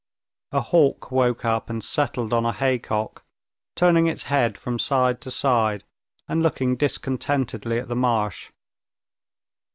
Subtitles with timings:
[0.51, 3.23] A hawk woke up and settled on a haycock,
[3.75, 5.83] turning its head from side to side
[6.27, 8.49] and looking discontentedly at the marsh.